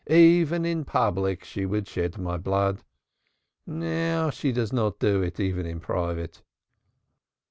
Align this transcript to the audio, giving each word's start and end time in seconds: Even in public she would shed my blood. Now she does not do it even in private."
Even 0.09 0.65
in 0.65 0.83
public 0.83 1.43
she 1.43 1.63
would 1.63 1.87
shed 1.87 2.17
my 2.17 2.35
blood. 2.35 2.83
Now 3.67 4.31
she 4.31 4.51
does 4.51 4.73
not 4.73 4.97
do 4.97 5.21
it 5.21 5.39
even 5.39 5.67
in 5.67 5.79
private." 5.79 6.41